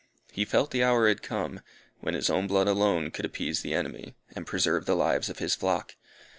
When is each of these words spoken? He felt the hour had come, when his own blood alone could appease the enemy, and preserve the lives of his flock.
He 0.31 0.45
felt 0.45 0.71
the 0.71 0.83
hour 0.83 1.07
had 1.07 1.21
come, 1.21 1.59
when 1.99 2.15
his 2.15 2.31
own 2.31 2.47
blood 2.47 2.65
alone 2.67 3.11
could 3.11 3.23
appease 3.23 3.61
the 3.61 3.75
enemy, 3.75 4.15
and 4.35 4.47
preserve 4.47 4.87
the 4.87 4.95
lives 4.95 5.29
of 5.29 5.37
his 5.37 5.53
flock. 5.53 5.93